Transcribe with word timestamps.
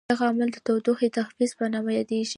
دغه 0.09 0.23
عمل 0.31 0.49
د 0.53 0.57
تودوخې 0.65 1.07
تحفظ 1.17 1.49
په 1.57 1.65
نامه 1.73 1.91
یادیږي. 1.99 2.29